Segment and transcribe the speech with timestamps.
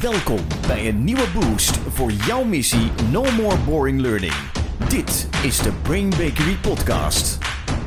[0.00, 4.32] Welkom bij een nieuwe boost voor jouw missie No More Boring Learning.
[4.88, 7.38] Dit is de Brain Bakery Podcast.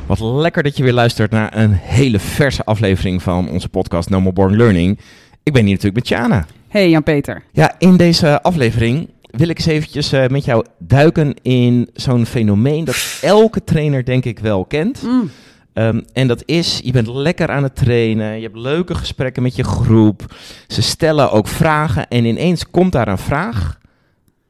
[0.06, 4.20] Wat lekker dat je weer luistert naar een hele verse aflevering van onze podcast No
[4.20, 4.98] More Boring Learning.
[5.42, 6.46] Ik ben hier natuurlijk met Jana.
[6.68, 7.42] Hey Jan-Peter.
[7.52, 12.84] Ja, in deze aflevering wil ik eens eventjes eh, met jou duiken in zo'n fenomeen
[12.84, 15.02] dat elke trainer denk ik wel kent.
[15.02, 15.30] Mm.
[15.72, 19.56] Ehm, en dat is, je bent lekker aan het trainen, je hebt leuke gesprekken met
[19.56, 20.34] je groep.
[20.66, 23.78] Ze stellen ook vragen en ineens komt daar een vraag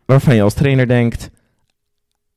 [0.04, 1.30] waarvan je als trainer denkt...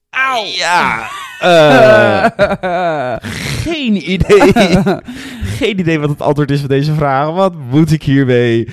[0.10, 0.46] Auw!
[0.46, 1.10] Ja,
[1.40, 3.16] eh,
[3.64, 4.52] geen idee.
[5.58, 7.30] geen idee wat het antwoord is van deze vraag.
[7.30, 8.68] Wat moet ik hiermee?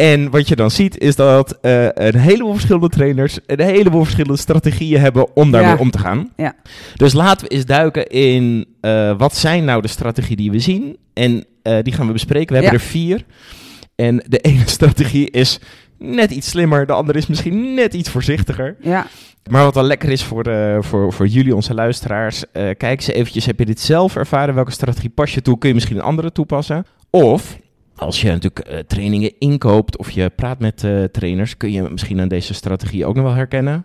[0.00, 4.38] En wat je dan ziet is dat eh, een heleboel verschillende trainers een heleboel verschillende
[4.38, 5.78] strategieën hebben om daarmee Ja.
[5.78, 6.32] om te gaan.
[6.36, 6.54] Ja.
[6.96, 10.96] Dus laten we eens duiken in eh, wat zijn nou de strategieën die we zien.
[11.14, 12.48] En eh, die gaan we bespreken.
[12.56, 12.84] We hebben Ja.
[12.84, 13.24] er vier.
[13.96, 15.58] En de ene strategie is
[15.98, 16.86] net iets slimmer.
[16.86, 18.76] De andere is misschien net iets voorzichtiger.
[18.80, 19.06] Ja,
[19.50, 20.44] Maar wat wel lekker is voor,
[20.84, 22.44] voor, voor jullie, onze luisteraars.
[22.52, 24.54] kijk eens eventjes, heb je dit zelf ervaren?
[24.54, 25.58] Welke strategie pas je toe?
[25.58, 26.84] Kun je misschien een andere toepassen?
[27.10, 27.58] Of,
[28.00, 31.56] als je natuurlijk eh, trainingen inkoopt of je praat met eh, trainers...
[31.56, 33.84] kun je misschien aan deze strategie ook nog wel herkennen.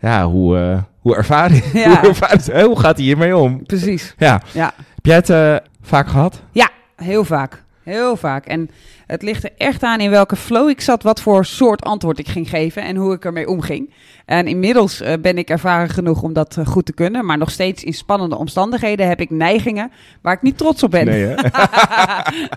[0.00, 1.70] Ja, hoe, eh, hoe ervaar je?
[1.84, 2.00] Ja.
[2.00, 3.62] Hoe, ervaar- hè, hoe gaat hij hiermee om?
[3.66, 4.14] precies.
[4.18, 4.42] Ja.
[4.52, 4.72] Ja.
[4.94, 6.42] Heb jij het vaak gehad?
[6.52, 7.64] Ja, heel vaak.
[7.86, 8.46] Heel vaak.
[8.46, 8.70] En
[9.06, 12.28] het ligt er echt aan in welke flow ik zat, wat voor soort antwoord ik
[12.28, 13.92] ging geven en hoe ik ermee omging.
[14.24, 17.50] En inmiddels eh, ben ik ervaren genoeg om dat eh, goed te kunnen, maar nog
[17.50, 19.90] steeds in spannende omstandigheden heb ik neigingen
[20.22, 21.04] waar ik niet trots op ben.
[21.04, 21.34] Nee, hè?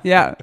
[0.13, 0.36] ja,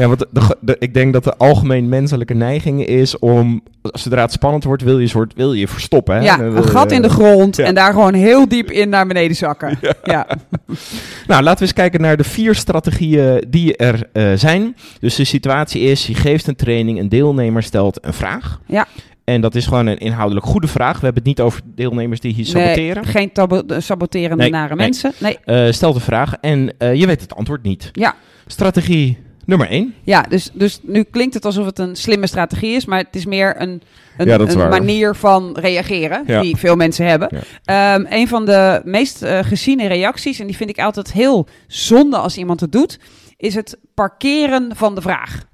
[0.00, 4.22] Ja, want de, de- de- ik denk dat de algemeen menselijke neiging is om, zodra
[4.22, 6.14] het spannend wordt, wil je, soort, wil je verstoppen.
[6.14, 6.20] Hè?
[6.22, 7.64] ja een gat in de grond ja.
[7.64, 9.78] en daar gewoon heel diep in naar beneden zakken.
[10.04, 10.26] Ja,
[11.26, 14.76] Nou, laten we eens kijken naar de vier strategieën die er eh, zijn.
[15.00, 18.60] Dus de situatie is, je geeft een training, een deelnemer stelt een vraag.
[18.66, 18.86] Ja.
[19.24, 20.94] En dat is gewoon een inhoudelijk goede vraag.
[20.98, 23.04] We hebben het niet over deelnemers die hier Nee, saboteren.
[23.04, 24.84] geen tabo- saboterende Nee, nare nee.
[24.84, 25.12] mensen.
[25.18, 27.88] Nee, Eh, stel de vraag en eh, je weet het antwoord niet.
[27.92, 28.14] ja.
[28.46, 29.18] Strategie
[29.50, 29.94] nummer één.
[30.02, 33.26] Ja, dus, dus nu klinkt het alsof het een slimme strategie is, maar het is
[33.26, 33.82] meer een,
[34.16, 36.40] een, Ja, een manier van reageren Ja.
[36.40, 37.28] die veel mensen hebben.
[37.64, 42.16] Ehm, een van de meest eh, geziene reacties, en die vind ik altijd heel zonde
[42.16, 42.98] als iemand het doet,
[43.36, 45.44] is het parkeren van de vraag.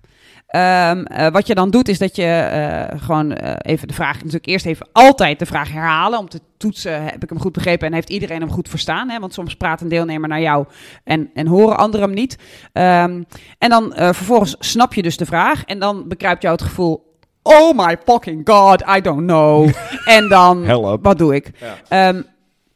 [0.47, 4.17] Ehm, eh, wat je dan doet, is dat je eh, gewoon eh, even de vraag,
[4.17, 6.19] natuurlijk eerst even altijd de vraag herhalen.
[6.19, 9.09] Om te toetsen, heb ik hem goed begrepen en heeft iedereen hem goed verstaan?
[9.09, 9.19] Hè?
[9.19, 10.67] Want soms praat een deelnemer naar jou
[11.05, 12.39] en, en horen anderen hem niet.
[12.73, 13.23] Ehm,
[13.59, 17.05] en dan vervolgens snap je dus de vraag en dan bekruipt jou het gevoel...
[17.43, 19.71] Oh my fucking god, I don't know.
[20.17, 21.05] en dan, Help.
[21.05, 21.51] wat doe ik?
[21.89, 22.23] Ehm,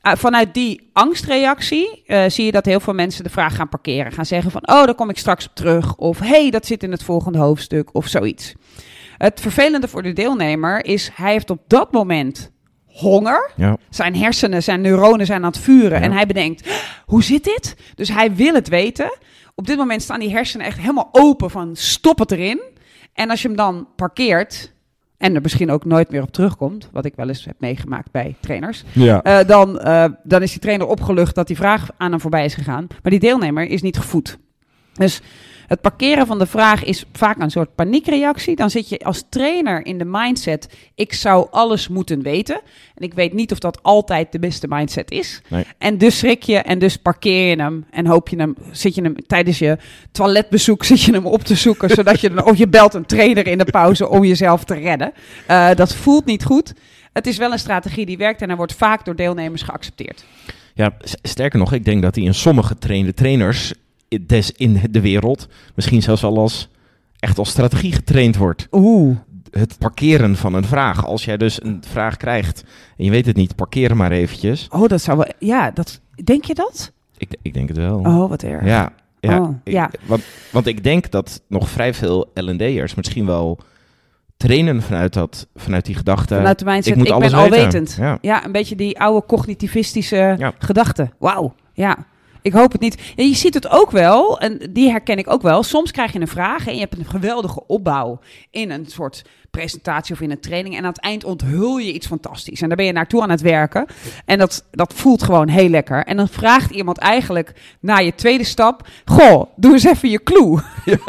[0.00, 4.12] ah, vanuit die angstreactie eh, zie je dat heel veel mensen de vraag gaan parkeren.
[4.12, 5.96] Gaan zeggen van, oh, daar kom ik straks op terug.
[5.96, 7.94] Of, hey, dat zit in het volgende hoofdstuk.
[7.94, 8.54] Of zoiets.
[9.16, 12.50] Het vervelende voor de deelnemer is, hij heeft op dat moment
[12.86, 13.50] honger.
[13.56, 13.76] Ja.
[13.90, 15.98] Zijn hersenen, zijn neuronen zijn aan het vuren.
[15.98, 16.04] Ja.
[16.04, 16.68] En hij bedenkt,
[17.06, 17.76] hoe zit dit?
[17.94, 19.18] Dus hij wil het weten.
[19.54, 22.62] Op dit moment staan die hersenen echt helemaal open van, stop het erin.
[23.12, 24.72] En als je hem dan parkeert...
[25.20, 28.36] En er misschien ook nooit meer op terugkomt, wat ik wel eens heb meegemaakt bij
[28.40, 28.84] trainers.
[28.92, 29.22] Ja.
[29.22, 32.54] Eh, dan, eh, dan is die trainer opgelucht dat die vraag aan hem voorbij is
[32.54, 32.86] gegaan.
[33.02, 34.38] Maar die deelnemer is niet gevoed.
[34.92, 35.20] Dus
[35.70, 38.56] het parkeren van de vraag is vaak een soort paniekreactie.
[38.56, 42.60] Dan zit je als trainer in de mindset: ik zou alles moeten weten.
[42.94, 45.42] En ik weet niet of dat altijd de beste mindset is.
[45.48, 45.64] Nee.
[45.78, 49.02] En dus schrik je en dus parkeer je hem en hoop je hem, zit je
[49.02, 49.78] hem tijdens je
[50.12, 53.46] toiletbezoek zit je hem op te zoeken, zodat je dan, of je belt een trainer
[53.46, 55.12] in de pauze om jezelf te redden.
[55.46, 56.74] Eh, dat voelt niet goed.
[57.12, 60.24] Het is wel een strategie die werkt en hij wordt vaak door deelnemers geaccepteerd.
[60.74, 63.72] Ja, sterker nog, ik denk dat hij in sommige trainde trainers
[64.26, 66.68] des in de wereld misschien zelfs al als
[67.18, 68.66] echt als strategie getraind wordt.
[68.70, 69.16] Oeh.
[69.50, 71.06] Het parkeren van een vraag.
[71.06, 72.64] Als jij dus een vraag krijgt
[72.96, 74.68] en je weet het niet, parkeer maar eventjes.
[74.70, 75.26] Oh, dat zou wel.
[75.38, 76.00] Ja, dat.
[76.24, 76.92] Denk je dat?
[77.16, 77.98] Ik, ik denk het wel.
[77.98, 78.64] Oh, wat erg.
[78.64, 79.90] Ja, ja, Oh, ik- ja.
[80.06, 80.22] Want,
[80.52, 83.58] want ik denk dat nog vrij veel L&D'ers misschien wel
[84.36, 86.34] trainen vanuit, dat, vanuit die gedachte.
[86.34, 87.56] Vanuit de mindset, ik moet ik, alles ben weten.
[87.58, 87.96] alwetend.
[87.98, 88.18] Ja.
[88.20, 88.44] Ja.
[88.44, 90.52] een beetje die oude cognitivistische Ja.
[90.58, 91.08] gedachte.
[91.18, 91.96] Wauw, ja.
[92.42, 93.12] Ik hoop het niet.
[93.16, 95.62] Ja, je ziet het ook wel, en die herken ik ook wel.
[95.62, 98.20] Soms krijg je een vraag en je hebt een geweldige opbouw
[98.50, 100.76] in een soort presentatie of in een training.
[100.76, 102.60] En aan het eind onthul je iets fantastisch.
[102.62, 103.86] En daar ben je naartoe aan het werken.
[104.24, 106.04] En dat, dat voelt gewoon heel lekker.
[106.04, 110.60] En dan vraagt iemand eigenlijk na je tweede stap: Goh, doe eens even je clue.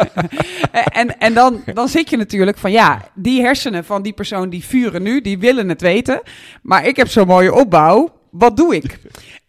[1.01, 4.65] en en dan, dan zit je natuurlijk van ja, die hersenen van die persoon die
[4.65, 6.21] vuren nu, die willen het weten.
[6.61, 8.19] Maar ik heb zo'n mooie opbouw.
[8.31, 8.99] Wat doe ik?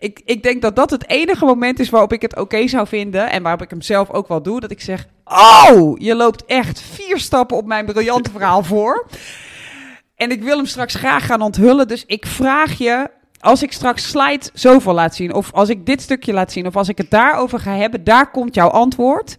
[0.02, 3.30] Ik, ik denk dat dat het enige moment is waarop ik het oké zou vinden.
[3.30, 4.60] En waarop ik hem zelf ook wel doe.
[4.60, 9.06] Dat ik zeg: Oh, je loopt echt vier stappen op mijn briljante verhaal voor.
[10.16, 11.88] En ik wil hem straks graag gaan onthullen.
[11.88, 13.10] Dus ik vraag je.
[13.40, 16.76] Als ik straks slide zoveel laat zien, of als ik dit stukje laat zien, of
[16.76, 19.36] als ik het daarover ga hebben, daar komt jouw antwoord.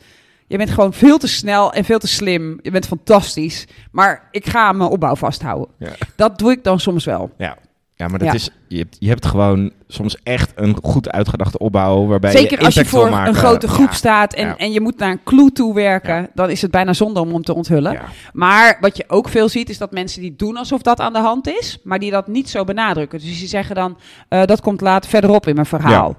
[0.48, 2.59] Je bent gewoon veel te snel en veel te slim.
[2.62, 3.68] Je bent fantastisch.
[3.92, 5.68] Maar ik ga mijn opbouw vasthouden.
[5.80, 5.92] Ja.
[6.16, 7.31] Dat doe ik dan soms wel.
[7.38, 7.57] Ja,
[7.95, 8.33] ja maar dat Ja.
[8.33, 12.66] is, je, hebt, je hebt gewoon soms echt een goed uitgedachte opbouw waarbij Zeker je
[12.66, 13.94] als je voor een grote groep Ja.
[13.94, 14.57] staat en, Ja.
[14.57, 16.28] en je moet naar een clue toe werken, Ja.
[16.34, 18.00] dan is het bijna zonde om hem te onthullen.
[18.34, 21.19] Maar wat je ook veel ziet, is dat mensen die doen alsof dat aan de
[21.19, 23.19] hand is, maar die dat niet zo benadrukken.
[23.19, 23.98] Dus die zeggen dan,
[24.30, 26.16] eh, dat komt later verderop in mijn verhaal.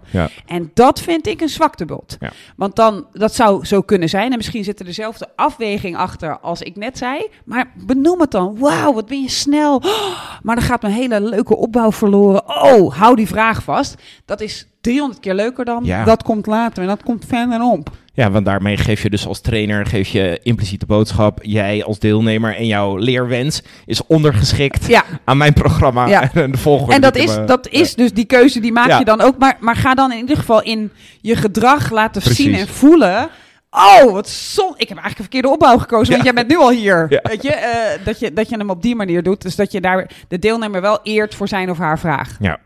[0.46, 2.18] En dat vind ik een zwaktebod.
[2.56, 4.30] Want dan, dat zou zo kunnen zijn.
[4.30, 7.26] En misschien zit er dezelfde afweging achter als ik net zei.
[7.44, 8.56] Maar benoem het dan.
[8.58, 9.76] Wauw, wat ben je snel.
[9.76, 9.82] Oh,
[10.42, 12.48] maar dan gaat mijn hele leuke opbouw verloren.
[12.62, 13.94] Oh, hou die vraag vast.
[14.24, 15.84] Dat is 300 keer leuker dan.
[15.84, 16.04] Ja.
[16.04, 17.90] Dat komt later en dat komt verderop.
[18.16, 21.38] Ja, want daarmee geef je dus als trainer geef je impliciete boodschap.
[21.42, 25.02] Jij als deelnemer en jouw leerwens is ondergeschikt Ja.
[25.24, 26.30] aan mijn programma Ja.
[26.34, 26.94] en de volgorde.
[26.94, 29.38] En dat is, dat is dus die keuze die maak je dan ook.
[29.38, 32.44] Maar, maar ga dan in ieder geval in je gedrag laten Precies.
[32.44, 33.28] zien en voelen.
[33.70, 34.74] Oh, wat zon.
[34.76, 36.32] Ik heb eigenlijk een verkeerde opbouw gekozen, want Ja.
[36.32, 37.06] jij bent nu al hier.
[37.08, 37.20] Ja.
[37.22, 39.42] Weet je, eh, dat je, dat je hem op die manier doet.
[39.42, 42.36] Dus dat je daar de deelnemer wel eert voor zijn of haar vraag.
[42.40, 42.58] Ja.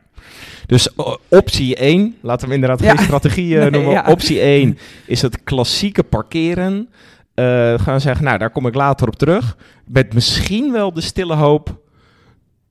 [0.66, 0.88] Dus
[1.28, 2.94] optie 1, laten we hem inderdaad Ja.
[2.96, 3.90] geen strategie eh, Nee, noemen.
[3.92, 4.04] ja.
[4.08, 6.88] Optie 1 is het klassieke parkeren.
[7.34, 9.56] Eh, gaan zeggen, nou daar kom ik later op terug.
[9.86, 11.76] Met misschien wel de stille hoop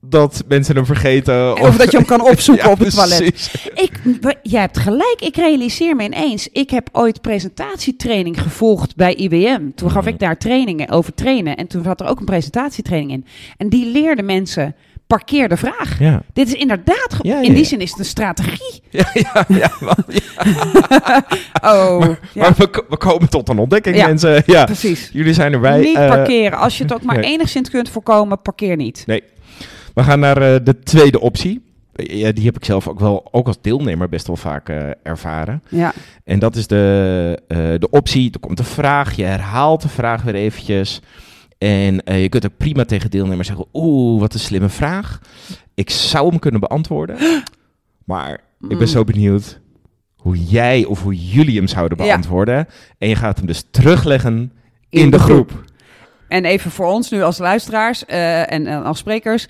[0.00, 1.60] dat mensen hem vergeten.
[1.60, 3.52] Of dat je hem kan opzoeken Ja, op het toilet.
[3.74, 4.00] Ik,
[4.42, 6.48] jij hebt gelijk, ik realiseer me ineens.
[6.52, 9.60] Ik heb ooit presentatietraining gevolgd bij IBM.
[9.74, 11.56] Toen gaf ik daar trainingen over trainen.
[11.56, 13.24] En toen zat er ook een presentatietraining in.
[13.56, 14.74] En die leerde mensen,
[15.08, 15.98] parkeer de vraag.
[15.98, 16.22] Ja.
[16.32, 18.82] Dit is inderdaad, ge- Ja, ja, in die zin is het een strategie.
[18.90, 19.70] Ja, ja, ja,
[21.62, 22.00] Oh,
[22.34, 24.42] Maar we, ko- we komen tot een ontdekking, mensen.
[24.46, 25.10] Ja, precies.
[25.12, 25.80] jullie zijn erbij.
[25.80, 26.58] niet Eh, parkeren.
[26.58, 27.30] Als je het ook maar nee.
[27.30, 29.02] enigszins kunt voorkomen, parkeer niet.
[29.06, 29.22] nee.
[29.94, 31.66] We gaan naar eh, de tweede optie.
[31.94, 35.62] Ja, die heb ik zelf ook wel, ook als deelnemer, best wel vaak eh, ervaren.
[35.68, 35.92] Ja,
[36.24, 40.22] En dat is de, eh, de optie, er komt een vraag, je herhaalt de vraag
[40.22, 41.00] weer eventjes.
[41.58, 45.20] En eh, je kunt ook prima tegen deelnemers zeggen, oeh, wat een slimme vraag.
[45.74, 47.16] Ik zou hem kunnen beantwoorden,
[48.04, 48.86] maar ik ben Mm.
[48.86, 49.60] zo benieuwd
[50.16, 52.04] hoe jij of hoe jullie hem zouden Ja.
[52.04, 52.66] beantwoorden.
[52.98, 54.52] En je gaat hem dus terugleggen
[54.88, 55.64] in, de, groep.
[56.28, 59.46] En even voor ons nu als luisteraars eh, en, en als sprekers,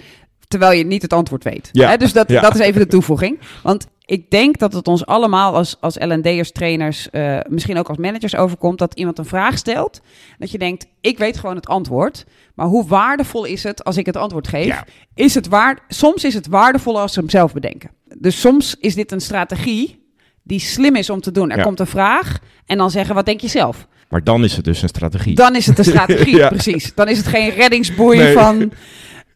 [0.48, 1.68] terwijl je niet het antwoord weet.
[1.72, 1.88] Ja.
[1.88, 2.40] Hè, dus dat, Ja.
[2.40, 3.38] dat is even de toevoeging.
[3.62, 7.96] Want ik denk dat het ons allemaal als, als L&D'ers, trainers, eh, misschien ook als
[7.98, 10.00] managers overkomt, dat iemand een vraag stelt.
[10.38, 12.24] Dat je denkt, ik weet gewoon het antwoord.
[12.54, 14.64] Maar hoe waardevol is het als ik het antwoord geef?
[14.66, 14.84] Ja.
[15.14, 17.90] Is het waar, soms is het waardevoller als ze hem zelf bedenken.
[18.18, 20.06] Dus soms is dit een strategie
[20.42, 21.50] die slim is om te doen.
[21.50, 21.62] Er Ja.
[21.62, 23.86] komt een vraag en dan zeggen, wat denk je zelf?
[24.08, 25.34] Maar dan is het dus een strategie.
[25.34, 26.48] Dan is het een strategie, Ja.
[26.48, 26.94] precies.
[26.94, 28.32] Dan is het geen reddingsboei Nee.
[28.32, 28.72] van...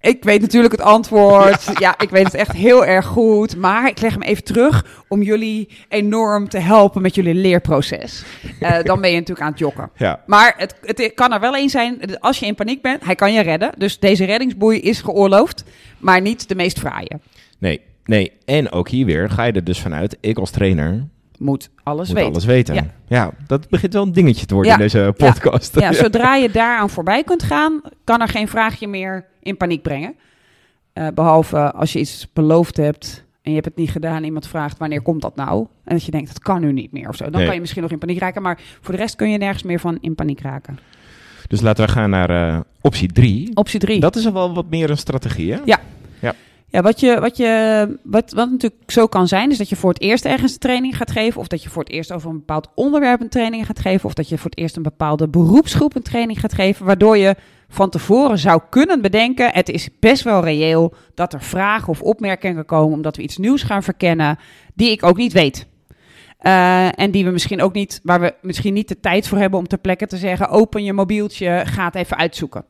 [0.03, 1.71] Ik weet natuurlijk het antwoord.
[1.79, 1.95] Ja.
[1.99, 3.57] ik weet het echt heel erg goed.
[3.57, 8.25] Maar ik leg hem even terug om jullie enorm te helpen met jullie leerproces.
[8.61, 9.91] Eh, dan ben je natuurlijk aan het jokken.
[9.97, 13.15] Ja, Maar het, het kan er wel één zijn, als je in paniek bent, hij
[13.15, 13.71] kan je redden.
[13.79, 15.65] Dus deze reddingsboei is geoorloofd,
[15.99, 17.19] maar niet de meest fraaie.
[17.59, 18.33] nee, nee.
[18.45, 21.07] En ook hier weer ga je er dus vanuit, ik als trainer
[21.39, 22.33] Moet alles moet weten.
[22.33, 22.75] alles weten.
[22.75, 22.87] Ja.
[23.09, 23.31] Ja.
[23.47, 24.79] dat begint wel een dingetje te worden Ja.
[24.79, 25.75] in deze podcast.
[25.81, 30.15] Ja, zodra je daaraan voorbij kunt gaan, kan er geen vraagje meer in paniek brengen.
[30.93, 34.25] Eh, behalve als je iets beloofd hebt en je hebt het niet gedaan.
[34.25, 35.67] Iemand vraagt wanneer komt dat nou?
[35.85, 37.25] En dat je denkt, dat kan nu niet meer of zo.
[37.25, 37.45] Dan Nee.
[37.45, 38.43] kan je misschien nog in paniek raken.
[38.43, 40.79] Maar voor de rest kun je nergens meer van in paniek raken.
[41.49, 43.51] Dus laten we gaan naar eh, optie 3.
[43.57, 44.01] Optie 3.
[44.01, 45.59] Dat is al wel wat meer een strategie, hè?
[45.65, 49.91] Ja, wat, je, wat, je, wat, wat natuurlijk zo kan zijn, is dat je voor
[49.93, 51.41] het eerst ergens een training gaat geven.
[51.41, 54.05] Of dat je voor het eerst over een bepaald onderwerp een training gaat geven.
[54.05, 56.87] Of dat je voor het eerst een bepaalde beroepsgroep een training gaat geven.
[56.87, 57.37] Waardoor je
[57.73, 62.65] van tevoren zou kunnen bedenken: het is best wel reëel dat er vragen of opmerkingen
[62.65, 62.97] komen.
[62.97, 64.39] omdat we iets nieuws gaan verkennen.
[64.75, 65.67] die ik ook niet weet.
[66.43, 69.59] Eh, en die we misschien ook niet, waar we misschien niet de tijd voor hebben
[69.59, 72.65] om ter plekke te zeggen: open je mobieltje, ga het even uitzoeken.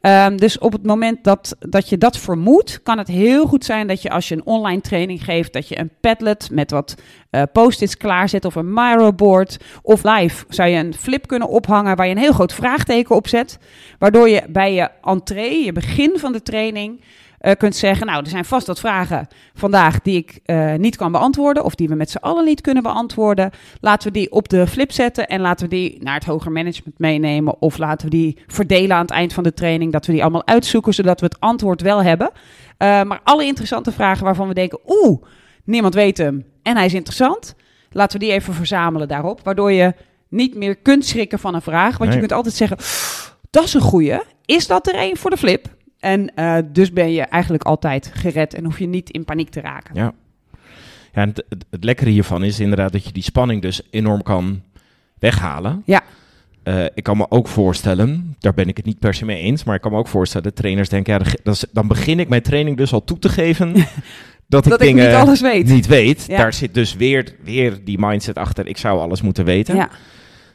[0.00, 3.86] Ehm, dus op het moment dat, dat je dat vermoedt, kan het heel goed zijn
[3.86, 6.94] dat je als je een online training geeft, dat je een Padlet met wat
[7.30, 12.06] eh, post-its klaarzet of een Miro-board of live zou je een flip kunnen ophangen waar
[12.06, 13.58] je een heel groot vraagteken op zet,
[13.98, 17.00] waardoor je bij je entree, je begin van de training,
[17.44, 21.12] eh, kunt zeggen, nou, er zijn vast wat vragen vandaag die ik eh, niet kan
[21.12, 23.50] beantwoorden of die we met z'n allen niet kunnen beantwoorden.
[23.80, 26.98] Laten we die op de flip zetten en laten we die naar het hoger management
[26.98, 30.22] meenemen of laten we die verdelen aan het eind van de training, dat we die
[30.22, 32.30] allemaal uitzoeken zodat we het antwoord wel hebben.
[32.76, 35.22] Eh, maar alle interessante vragen waarvan we denken, oeh,
[35.64, 36.44] niemand weet hem.
[36.62, 37.54] en hij is interessant.
[37.90, 39.94] Laten we die even verzamelen daarop, waardoor je
[40.28, 41.98] niet meer kunt schrikken van een vraag.
[41.98, 42.12] Want Nee.
[42.12, 42.76] je kunt altijd zeggen,
[43.50, 44.18] dat is een goeie.
[44.44, 45.73] Is dat er een voor de flip?
[46.04, 49.60] En eh, dus ben je eigenlijk altijd gered en hoef je niet in paniek te
[49.60, 49.94] raken.
[49.94, 50.12] Ja.
[51.12, 54.22] Ja, en het, het, het lekkere hiervan is inderdaad dat je die spanning dus enorm
[54.22, 54.62] kan
[55.18, 55.82] weghalen.
[55.84, 56.02] Ja.
[56.62, 59.64] Eh, ik kan me ook voorstellen, daar ben ik het niet per se mee eens,
[59.64, 62.76] maar ik kan me ook voorstellen dat trainers denken, ja, dan- begin ik mijn training
[62.76, 63.72] dus al toe te geven
[64.46, 65.66] dat ik Dat ik dingen niet alles weet.
[65.66, 66.24] niet weet.
[66.28, 66.36] Ja.
[66.36, 69.76] Daar zit dus weer, weer die mindset achter, ik zou alles moeten weten.
[69.76, 69.88] Ja.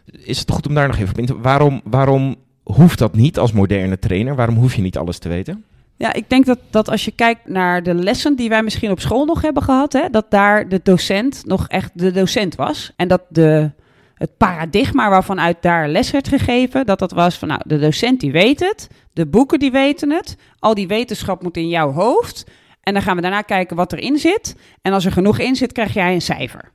[0.06, 1.40] Is het goed om daar nog even op in te...
[1.40, 2.36] Waarom, waarom
[2.74, 4.36] hoeft dat niet als moderne trainer?
[4.36, 5.64] Waarom hoef je niet alles te weten?
[5.96, 9.00] Ja, ik denk dat, dat als je kijkt naar de lessen die wij misschien op
[9.00, 12.94] school nog hebben gehad, hè, dat daar de docent nog echt de docent was.
[12.96, 13.72] En dat de,
[14.14, 18.20] het paradigma waarvan uit daar les werd gegeven, dat dat was van nou, de docent
[18.20, 22.46] die weet het, de boeken die weten het, al die wetenschap moet in jouw hoofd.
[22.84, 24.56] En dan gaan we daarna kijken wat erin zit.
[24.82, 26.72] En als er genoeg in zit, krijg jij een cijfer.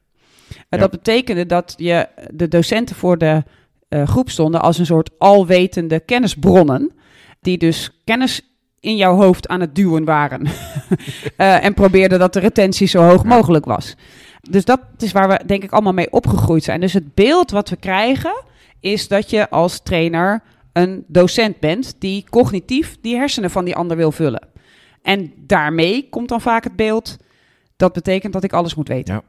[0.49, 0.79] En Ja.
[0.79, 3.43] Dat betekende dat je de docenten voor de
[3.89, 6.93] eh, groep stonden als een soort alwetende kennisbronnen,
[7.41, 8.41] die dus kennis
[8.81, 10.47] in jouw hoofd aan het duwen waren.
[11.37, 13.97] Eh, en probeerden dat de retentie zo hoog mogelijk was.
[14.41, 16.81] Dus dat is waar we denk ik allemaal mee opgegroeid zijn.
[16.81, 18.45] Dus het beeld wat we krijgen
[18.81, 23.97] is dat je als trainer een docent bent die cognitief die hersenen van die ander
[23.97, 24.49] wil vullen.
[25.03, 27.17] En daarmee komt dan vaak het beeld
[27.77, 29.15] dat betekent dat ik alles moet weten.
[29.15, 29.23] Ja.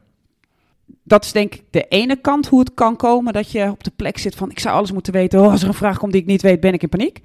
[1.02, 3.92] Dat is denk ik de ene kant hoe het kan komen dat je op de
[3.96, 5.40] plek zit van ik zou alles moeten weten.
[5.40, 7.20] Oh, als er een vraag komt die ik niet weet, ben ik in paniek.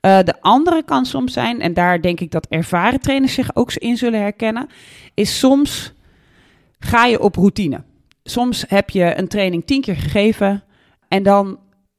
[0.00, 3.72] Eh, de andere kan soms zijn, en daar denk ik dat ervaren trainers zich ook
[3.72, 4.66] in zullen herkennen,
[5.14, 5.92] is soms
[6.78, 7.82] ga je op routine.
[8.22, 10.64] Soms heb je een training tien keer gegeven
[11.08, 11.58] en dan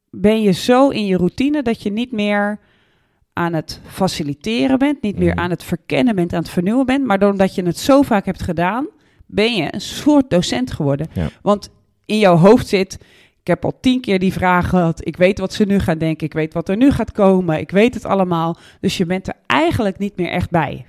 [0.10, 2.60] ben je zo in je routine dat je niet meer
[3.34, 5.40] aan het faciliteren bent, niet meer Mhm.
[5.40, 8.42] aan het verkennen bent, aan het vernieuwen bent, maar doordat je het zo vaak hebt
[8.44, 8.88] gedaan,
[9.32, 11.08] ben je een soort docent geworden.
[11.14, 11.30] Ja.
[11.42, 11.70] Want
[12.06, 12.98] in jouw hoofd zit,
[13.42, 16.28] ik heb al tien keer die vraag gehad, ik weet wat ze nu gaan denken,
[16.28, 18.58] ik weet wat er nu gaat komen, ik weet het allemaal.
[18.82, 20.86] Dus je bent er eigenlijk niet meer echt bij.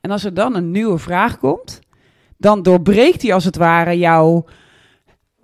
[0.00, 1.80] En als er dan een nieuwe vraag komt,
[2.36, 4.44] dan doorbreekt die als het ware jouw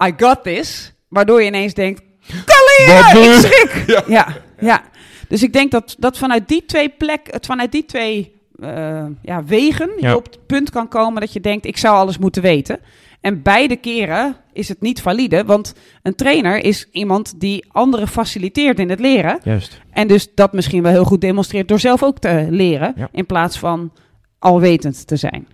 [0.04, 2.36] I got this, waardoor je ineens denkt, doe
[2.78, 3.84] ik je?" schrik.
[3.86, 4.02] Ja.
[4.06, 4.82] Ja, ja.
[5.28, 9.44] Dus ik denk dat, dat vanuit die twee plekken, het vanuit die twee eh, ja,
[9.44, 10.08] wegen, Ja.
[10.08, 12.80] je op het punt kan komen dat je denkt, ik zou alles moeten weten.
[13.20, 18.78] En beide keren is het niet valide, want een trainer is iemand die anderen faciliteert
[18.78, 19.38] in het leren.
[19.42, 19.80] Juist.
[19.90, 23.08] En dus dat misschien wel heel goed demonstreert door zelf ook te leren, Ja.
[23.12, 23.92] in plaats van
[24.38, 25.46] alwetend te zijn.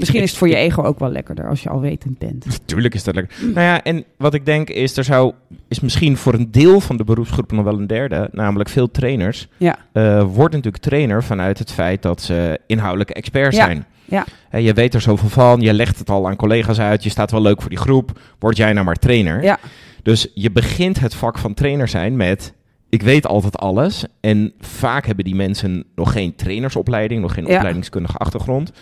[0.00, 2.46] Misschien is het voor je ego ook wel lekkerder als je alwetend bent.
[2.60, 3.36] Natuurlijk is dat lekker.
[3.40, 5.32] Nou ja, en wat ik denk is, er zou,
[5.68, 9.48] is misschien voor een deel van de beroepsgroep nog wel een derde, namelijk veel trainers,
[9.56, 13.84] Ja, eh wordt natuurlijk trainer vanuit het feit dat ze inhoudelijke experts Ja, zijn.
[14.04, 14.24] ja.
[14.48, 17.30] Hè, je weet er zoveel van, je legt het al aan collega's uit, je staat
[17.30, 19.42] wel leuk voor die groep, word jij nou maar trainer.
[19.42, 19.58] Ja.
[20.02, 22.54] Dus je begint het vak van trainer zijn met,
[22.88, 24.04] ik weet altijd alles.
[24.20, 27.56] En vaak hebben die mensen nog geen trainersopleiding, nog geen Ja.
[27.56, 28.72] opleidingskundige achtergrond.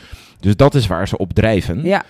[0.41, 1.81] Dus dat is waar ze op drijven.
[1.85, 2.03] ja,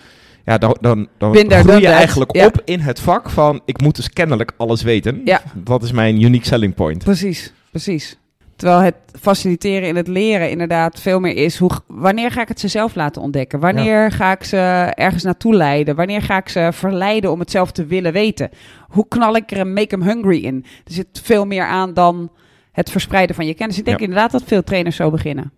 [0.44, 2.47] Ja, dan, dan, dan groei je eigenlijk Ja.
[2.47, 5.20] op in het vak van, ik moet dus kennelijk alles weten.
[5.25, 5.42] Ja.
[5.54, 7.04] Dat is mijn unique selling point.
[7.04, 8.16] precies, precies.
[8.56, 12.61] Terwijl het faciliteren in het leren inderdaad veel meer is, hoe, wanneer ga ik het
[12.61, 13.61] ze zelf laten ontdekken?
[13.61, 14.56] Wanneer ga ik ze
[14.94, 15.94] ergens naartoe leiden?
[15.97, 18.50] Wanneer ga ik ze verleiden om het zelf te willen weten?
[18.88, 20.64] Hoe knal ik er een make them hungry in?
[20.85, 22.30] Er zit veel meer aan dan
[22.73, 23.78] het verspreiden van je kennis.
[23.78, 24.04] Ik denk Ja.
[24.04, 25.52] inderdaad dat veel trainers zo beginnen.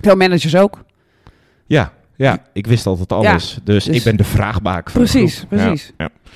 [0.00, 0.84] Veel managers ook.
[1.72, 3.58] Ja, ja, ik wist altijd alles.
[3.64, 5.92] dus, dus- ik ben de vraagbaak van Precies, precies.
[5.96, 6.32] Ja, ja.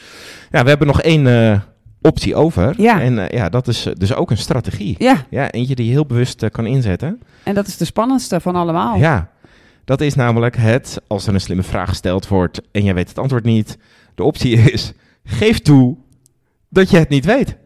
[0.51, 1.61] ja, we hebben nog één eh,
[2.03, 2.75] optie over.
[2.81, 3.01] Ja.
[3.01, 4.95] En eh, ja, dat is eh, dus ook een strategie.
[4.99, 7.21] Ja, Ja, eentje die je heel bewust kan inzetten.
[7.43, 8.97] en dat is de spannendste van allemaal.
[8.97, 9.31] Ja,
[9.85, 13.19] dat is namelijk het, als er een slimme vraag gesteld wordt en jij weet het
[13.19, 13.79] antwoord niet.
[14.15, 14.93] De optie is,
[15.25, 15.97] geef toe
[16.69, 17.57] dat je het niet weet.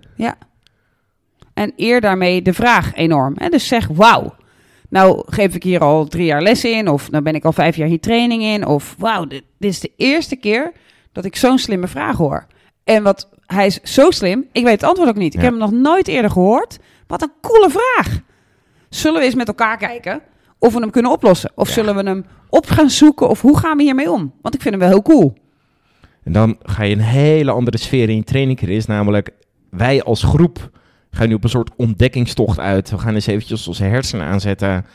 [1.55, 3.37] En eer daarmee de vraag enorm.
[3.37, 4.35] En dus zeg, wauw,
[4.90, 7.76] nou geef ik hier al drie jaar les in, of nou ben ik al vijf
[7.76, 10.73] jaar hier training in, of wauw, dit, dit is de eerste keer
[11.12, 12.47] dat ik zo'n slimme vraag hoor.
[12.85, 15.35] En wat, hij is zo slim, ik weet het antwoord ook niet.
[15.35, 15.44] Ik Ja.
[15.44, 16.78] heb hem nog nooit eerder gehoord.
[17.06, 18.18] Wat een coole vraag.
[18.88, 20.20] Zullen we eens met elkaar kijken
[20.59, 21.50] of we hem kunnen oplossen?
[21.54, 21.75] Of Ja.
[21.75, 24.32] zullen we hem op gaan zoeken, of hoe gaan we hiermee om?
[24.42, 25.35] Want ik vind hem wel heel cool.
[26.25, 28.87] En dan ga je een hele andere sfeer in je training.
[28.87, 29.30] Namelijk,
[29.70, 30.70] wij als groep
[31.11, 32.90] gaan nu op een soort ontdekkingstocht uit.
[32.90, 34.87] We gaan eens eventjes onze hersenen aanzetten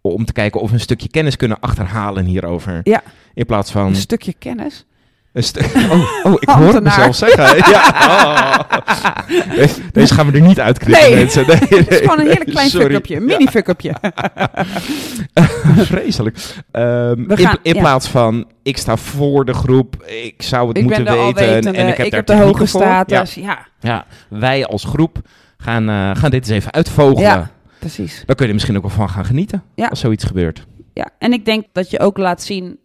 [0.00, 2.80] om te kijken of we een stukje kennis kunnen achterhalen hierover.
[2.82, 3.02] Ja.
[3.34, 4.84] In plaats van, Een stukje kennis.
[5.32, 7.56] Een stu- oh, oh, ik hoor het mezelf zeggen.
[7.70, 7.88] Ja.
[7.88, 9.54] Oh.
[9.56, 11.14] Deze, deze gaan we er niet uitknippen, Nee.
[11.16, 11.46] mensen.
[11.46, 13.16] Nee, Het is gewoon een heerlijk klein fuck-upje.
[13.16, 13.94] Een mini fuck-upje.
[15.92, 16.38] Vreselijk.
[16.70, 17.80] Ehm, in gaan- in ja.
[17.80, 21.74] plaats van, ik sta voor de groep, ik zou het ik moeten weten.
[21.74, 23.34] en ik heb, daar de hoge status.
[23.34, 25.18] Ja, Ja, ja, wij als groep
[25.60, 27.22] gaan, eh, gaan dit eens even uitvogelen.
[27.22, 27.50] Ja.
[27.78, 28.22] precies.
[28.26, 29.86] Daar kun je er misschien ook wel van gaan genieten, Ja.
[29.86, 30.66] als zoiets gebeurt.
[30.94, 32.78] Ja, en ik denk dat je ook laat zien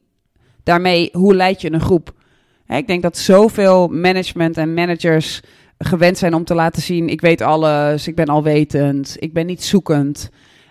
[0.63, 2.13] daarmee hoe leid je een groep.
[2.65, 5.41] Hè, ik denk dat zoveel management en managers
[5.77, 9.63] gewend zijn om te laten zien: ik weet alles, ik ben alwetend, ik ben niet
[9.63, 10.29] zoekend.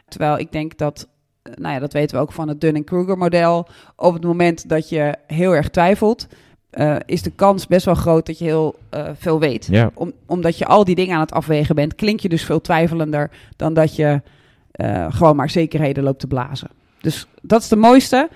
[0.09, 1.09] Terwijl ik denk dat,
[1.43, 3.69] eh, nou ja, dat weten we ook van het Dunning-Kruger-model.
[3.97, 6.27] Op het moment dat je heel erg twijfelt,
[6.75, 9.67] eh, is de kans best wel groot dat je heel eh, veel weet.
[9.71, 9.91] Ja.
[9.95, 13.31] Om, omdat je al die dingen aan het afwegen bent, klink je dus veel twijfelender
[13.57, 14.23] dan dat je
[14.71, 16.69] eh, gewoon maar zekerheden loopt te blazen.
[17.01, 18.29] Dus dat is de mooiste.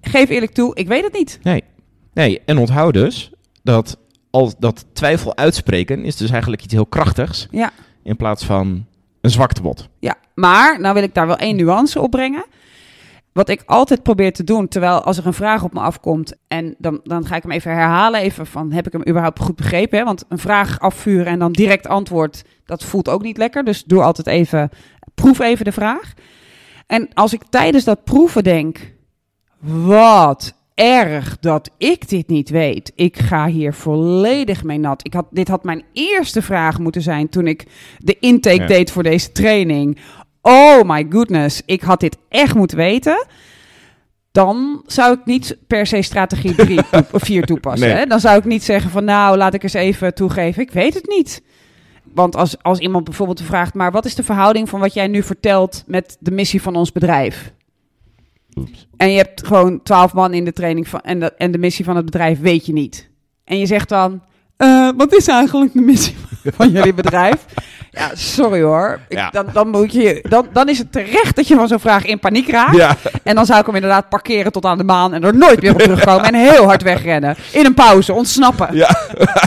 [0.00, 1.38] Geef eerlijk toe, ik weet het niet.
[1.42, 1.64] Nee.
[2.12, 3.32] nee, en onthoud dus
[3.62, 3.98] dat,
[4.30, 7.48] al, dat twijfel uitspreken is dus eigenlijk iets heel krachtigs.
[7.50, 7.72] Ja.
[8.02, 8.86] In plaats van
[9.20, 9.88] een zwaktebod.
[9.98, 12.44] Ja, maar nou wil ik daar wel één nuance op brengen.
[13.34, 16.74] Wat ik altijd probeer te doen, terwijl als er een vraag op me afkomt en
[16.78, 19.98] dan, dan ga ik hem even herhalen, even van heb ik hem überhaupt goed begrepen?
[19.98, 20.04] Hè?
[20.04, 23.64] Want een vraag afvuren en dan direct antwoord, dat voelt ook niet lekker.
[23.64, 24.70] Dus doe altijd even,
[25.14, 26.14] proef even de vraag.
[26.86, 28.94] En als ik tijdens dat proeven denk,
[29.60, 32.92] wat erg dat ik dit niet weet.
[32.94, 35.06] Ik ga hier volledig mee nat.
[35.06, 37.66] Ik had, dit had mijn eerste vraag moeten zijn toen ik
[37.98, 38.66] de intake Ja.
[38.66, 39.98] deed voor deze training.
[40.46, 43.26] Oh my goodness, ik had dit echt moeten weten.
[44.32, 46.80] Dan zou ik niet per se strategie 3
[47.12, 47.88] of 4 toepassen.
[47.88, 47.96] Nee.
[47.96, 48.06] Hè?
[48.06, 50.62] Dan zou ik niet zeggen van nou, laat ik eens even toegeven.
[50.62, 51.42] Ik weet het niet.
[52.02, 55.22] Want als, als iemand bijvoorbeeld vraagt, maar wat is de verhouding van wat jij nu
[55.22, 57.52] vertelt met de missie van ons bedrijf?
[58.54, 58.88] Oeps.
[58.96, 61.84] En je hebt gewoon twaalf man in de training van, en, de, en de missie
[61.84, 63.10] van het bedrijf weet je niet.
[63.44, 64.22] En je zegt dan,
[64.56, 66.16] eh, wat is eigenlijk de missie
[66.56, 67.36] van jullie bedrijf?
[67.90, 69.00] Ja, sorry hoor.
[69.08, 69.30] Ik- Ja.
[69.30, 72.18] dan, dan, moet je, dan, dan is het terecht dat je van zo'n vraag in
[72.18, 72.76] paniek raakt.
[72.76, 75.62] Ja, En dan zou ik hem inderdaad parkeren tot aan de maan en er nooit
[75.62, 76.24] meer op terugkomen.
[76.24, 77.36] En heel hard wegrennen.
[77.52, 78.68] In een pauze, ontsnappen.
[78.76, 78.96] ja.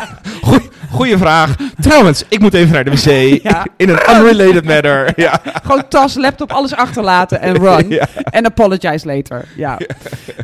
[0.42, 1.56] Goeie, goeie vraag.
[1.80, 3.42] Trouwens, ik moet even naar de wc.
[3.44, 3.66] Ja.
[3.78, 5.14] In een unrelated matter.
[5.22, 5.42] Ja.
[5.64, 8.00] Gewoon tas, laptop, alles achterlaten en run.
[8.38, 9.46] En apologize later.
[9.56, 9.80] Ja.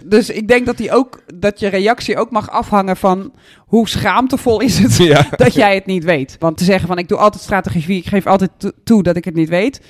[0.03, 4.59] Dus ik denk dat, die ook, dat je reactie ook mag afhangen van hoe schaamtevol
[4.61, 4.97] is het
[5.43, 6.35] dat jij het niet weet.
[6.39, 9.15] Want te zeggen van ik doe altijd strategie 4, ik geef altijd to- toe dat
[9.15, 9.81] ik het niet weet,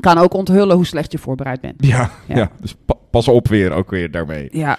[0.00, 1.74] kan ook onthullen hoe slecht je voorbereid bent.
[1.76, 2.36] Ja, Ja.
[2.36, 2.50] ja.
[2.60, 4.48] dus pa- pas op weer ook weer daarmee.
[4.50, 4.78] Ja,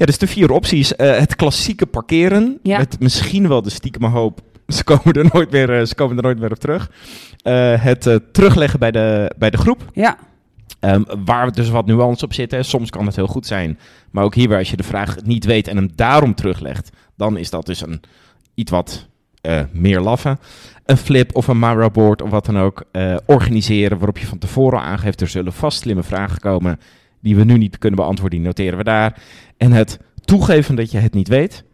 [0.00, 0.96] Ja, dus de vier opties.
[0.96, 2.58] Eh, het klassieke parkeren.
[2.62, 2.78] Ja.
[2.78, 4.40] Met misschien wel de stiekeme hoop.
[4.66, 6.90] Ze komen er nooit meer, eh, ze komen er nooit meer op terug.
[7.42, 9.90] Eh, het terugleggen bij de, bij de groep.
[9.92, 10.18] ja,
[10.80, 12.64] Ehm, waar dus wat nuance op zitten.
[12.64, 13.78] Soms kan het heel goed zijn.
[14.10, 17.50] Maar ook hierbij, als je de vraag niet weet en hem daarom teruglegt, dan is
[17.50, 18.00] dat dus een
[18.54, 19.08] iets wat
[19.72, 20.38] meer laffen.
[20.84, 22.84] Een flip of een Mara board of wat dan ook
[23.26, 26.78] organiseren, waarop je van tevoren aangeeft, er zullen vast slimme vragen komen
[27.20, 29.22] die we nu niet kunnen beantwoorden, die noteren we daar.
[29.56, 31.64] En het toegeven dat je het niet weet.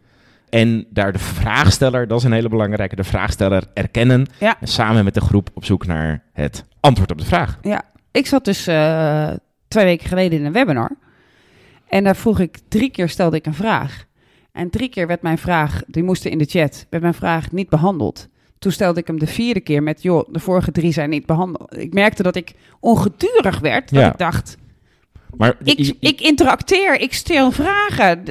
[0.49, 4.27] En daar de vraagsteller, dat is een hele belangrijke, de vraagsteller erkennen.
[4.39, 4.55] Ja.
[4.59, 7.57] En samen met de groep op zoek naar het antwoord op de vraag.
[7.61, 7.81] ja.
[8.11, 9.29] Ik zat dus eh,
[9.67, 10.91] twee weken geleden in een webinar.
[11.87, 14.05] En daar vroeg ik, drie keer stelde ik een vraag.
[14.51, 17.69] En drie keer werd mijn vraag, die moesten in de chat, werd mijn vraag niet
[17.69, 18.27] behandeld.
[18.59, 21.77] Toen stelde ik hem de vierde keer met, joh, de vorige drie zijn niet behandeld.
[21.77, 23.89] Ik merkte dat ik ongedurig werd.
[23.89, 24.11] Dat Ja.
[24.11, 24.57] ik dacht,
[25.37, 28.23] Maar ik, ik interacteer, ik stel vragen.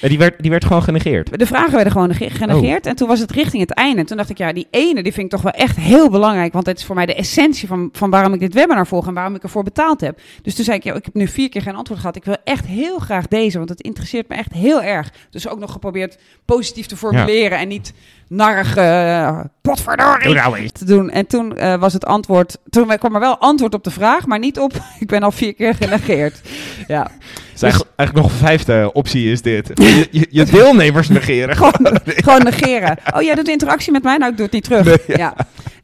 [0.00, 1.38] Eh, die, werd, die werd gewoon genegeerd.
[1.38, 2.86] de vragen werden gewoon nege- genegeerd.
[2.86, 4.00] En toen was het richting het einde.
[4.00, 6.52] En toen dacht ik, ja, die ene, die vind ik toch wel echt heel belangrijk.
[6.52, 9.14] Want het is voor mij de essentie van, van waarom ik dit webinar volg en
[9.14, 10.20] waarom ik ervoor betaald heb.
[10.42, 12.16] Dus toen zei ik, ja, ik heb nu vier keer geen antwoord gehad.
[12.16, 15.12] Ik wil echt heel graag deze, want het interesseert me echt heel erg.
[15.30, 17.92] Dus ook nog geprobeerd positief te formuleren en niet
[18.28, 21.10] narrig, uh, potverdorie, nou te doen.
[21.10, 24.38] En toen eh, was het antwoord, toen kwam er wel antwoord op de vraag, maar
[24.38, 26.40] niet op, ik ben al vier keer genegeerd.
[26.86, 27.10] Ja,
[27.52, 29.70] Dus eigenlijk, eigenlijk nog een vijfde optie is dit.
[29.74, 31.56] Je, je, je deelnemers negeren.
[31.56, 32.96] gewoon, gewoon negeren.
[33.14, 34.16] Oh, jij doet interactie met mij?
[34.16, 35.06] Nou, ik doe het niet terug.
[35.16, 35.34] ja.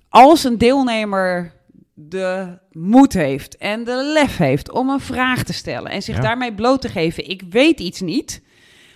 [0.08, 1.52] Als een deelnemer
[1.94, 6.20] de moed heeft en de lef heeft om een vraag te stellen en zich Ja.
[6.22, 8.42] daarmee bloot te geven, ik weet iets niet,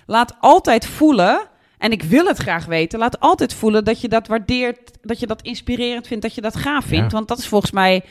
[0.07, 1.41] laat altijd voelen,
[1.87, 5.27] en ik wil het graag weten, laat altijd voelen dat je dat waardeert, dat je
[5.27, 7.11] dat inspirerend vindt, dat je dat gaaf vindt.
[7.11, 7.17] Ja.
[7.17, 8.03] Want dat is volgens mij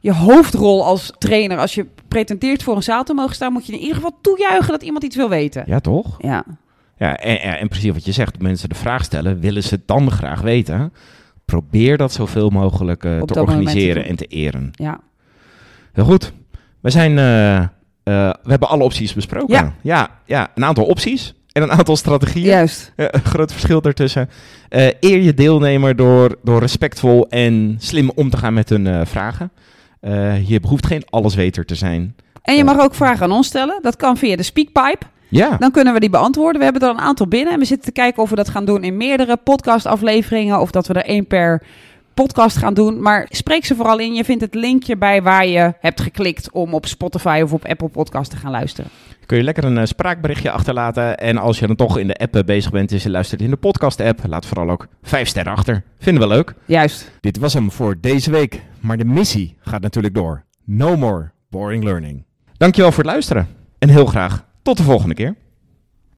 [0.00, 1.58] je hoofdrol als trainer.
[1.58, 4.72] Als je pretenteert voor een zaal te mogen staan, moet je in ieder geval toejuichen
[4.72, 5.62] dat iemand iets wil weten.
[5.66, 6.16] Ja, toch?
[6.18, 6.44] Ja.
[6.96, 8.40] Ja, en, en, precies wat je zegt.
[8.40, 10.92] Mensen de vraag stellen, willen ze het dan graag weten?
[11.44, 14.70] Probeer dat zoveel mogelijk eh, te organiseren en te eren.
[14.72, 15.00] ja.
[15.92, 16.32] Heel goed.
[16.80, 17.18] We zijn...
[17.18, 17.68] eh, eh,
[18.42, 19.54] we hebben alle opties besproken.
[19.54, 19.74] Ja.
[19.82, 20.08] ja.
[20.24, 21.34] Ja, een aantal opties.
[21.58, 22.46] En een aantal strategieën.
[22.46, 22.92] Juist.
[23.24, 24.28] Groot verschil daartussen.
[24.68, 29.00] Eh, eer je deelnemer door, door respectvol en slim om te gaan met hun eh,
[29.04, 29.50] vragen.
[30.00, 32.14] Eh, je behoeft geen allesweter te zijn.
[32.42, 33.78] En je mag ook vragen aan ons stellen.
[33.82, 35.06] Dat kan via de Speakpipe.
[35.28, 36.58] Ja, Dan kunnen we die beantwoorden.
[36.58, 37.52] We hebben er een aantal binnen.
[37.52, 40.60] En we zitten te kijken of we dat gaan doen in meerdere podcastafleveringen.
[40.60, 41.62] Of dat we er één per
[42.22, 43.02] podcast gaan doen.
[43.02, 44.14] Maar spreek ze vooral in.
[44.14, 47.88] Je vindt het linkje bij waar je hebt geklikt om op Spotify of op Apple
[47.88, 48.90] Podcast te gaan luisteren.
[49.26, 51.16] kun je lekker een eh, spraakberichtje achterlaten.
[51.16, 53.50] En als je dan toch in de app eh, bezig bent, dus je luistert in
[53.50, 55.82] de podcast-app, laat vooral ook vijf sterren achter.
[55.98, 56.54] Vinden we leuk.
[56.64, 57.10] Juist.
[57.20, 58.62] Dit was hem voor deze week.
[58.80, 60.44] Maar de missie gaat natuurlijk door.
[60.64, 62.24] No more boring learning.
[62.56, 63.48] Dankjewel voor het luisteren.
[63.78, 65.34] En heel graag tot de volgende keer.